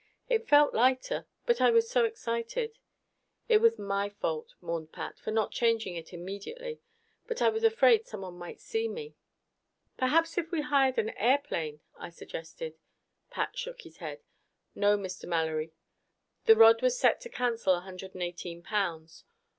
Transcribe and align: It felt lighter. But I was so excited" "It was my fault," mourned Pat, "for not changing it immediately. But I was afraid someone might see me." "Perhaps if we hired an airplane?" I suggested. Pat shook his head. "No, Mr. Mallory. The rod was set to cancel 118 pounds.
It 0.27 0.47
felt 0.47 0.73
lighter. 0.73 1.27
But 1.45 1.61
I 1.61 1.69
was 1.69 1.87
so 1.87 2.05
excited" 2.05 2.79
"It 3.47 3.59
was 3.61 3.77
my 3.77 4.09
fault," 4.09 4.55
mourned 4.59 4.91
Pat, 4.91 5.19
"for 5.19 5.29
not 5.29 5.51
changing 5.51 5.95
it 5.95 6.11
immediately. 6.11 6.79
But 7.27 7.39
I 7.39 7.49
was 7.49 7.63
afraid 7.63 8.07
someone 8.07 8.33
might 8.33 8.59
see 8.59 8.87
me." 8.87 9.13
"Perhaps 9.97 10.39
if 10.39 10.49
we 10.49 10.61
hired 10.61 10.97
an 10.97 11.11
airplane?" 11.11 11.81
I 11.99 12.09
suggested. 12.09 12.79
Pat 13.29 13.55
shook 13.55 13.81
his 13.83 13.97
head. 13.97 14.21
"No, 14.73 14.97
Mr. 14.97 15.25
Mallory. 15.27 15.71
The 16.45 16.55
rod 16.55 16.81
was 16.81 16.97
set 16.97 17.21
to 17.21 17.29
cancel 17.29 17.73
118 17.73 18.63
pounds. 18.63 19.23